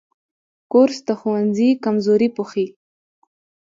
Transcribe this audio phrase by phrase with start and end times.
[0.71, 2.65] کورس د ښوونځي کمزوري پوښي.